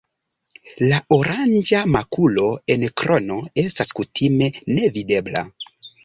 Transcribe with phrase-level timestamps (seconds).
[0.91, 5.45] La oranĝa makulo en krono estas kutime nevidebla.